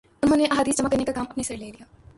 انہوں 0.23 0.37
نے 0.37 0.45
احادیث 0.45 0.77
جمع 0.77 0.89
کرنے 0.89 1.05
کا 1.05 1.11
کام 1.11 1.25
اپنے 1.29 1.43
سر 1.43 1.57
لے 1.57 1.65
لیا 1.65 1.85